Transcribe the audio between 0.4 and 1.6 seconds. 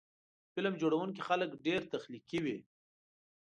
د فلم جوړوونکي خلک